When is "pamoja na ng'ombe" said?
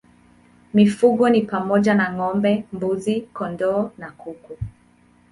1.41-2.51